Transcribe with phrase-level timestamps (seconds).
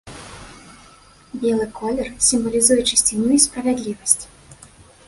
[1.43, 4.21] Белы колер сімвалізуе чысціню і справядлівасць.